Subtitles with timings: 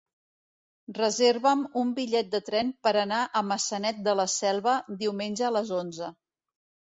[0.99, 5.75] Reserva'm un bitllet de tren per anar a Maçanet de la Selva diumenge a les
[5.83, 6.11] onze.